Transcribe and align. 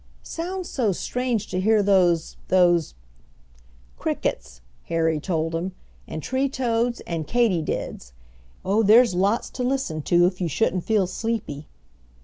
"Sounds 0.23 0.67
so 0.67 0.91
strange 0.91 1.45
to 1.45 1.59
hear 1.61 1.83
those 1.83 2.35
those" 2.47 2.95
"Crickets," 3.99 4.61
Harry 4.85 5.19
told 5.19 5.53
him, 5.53 5.73
"and 6.07 6.23
tree 6.23 6.49
toads 6.49 7.01
and 7.01 7.27
katydids. 7.27 8.11
Oh, 8.65 8.81
there's 8.81 9.13
lots 9.13 9.51
to 9.51 9.63
listen 9.63 10.01
to 10.09 10.25
if 10.25 10.41
you 10.41 10.47
shouldn't 10.47 10.85
feel 10.85 11.05
sleepy." 11.05 11.67